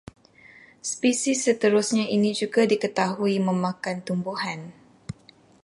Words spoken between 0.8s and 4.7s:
Spesies seterusnya ini juga diketahui memakan tumbuhan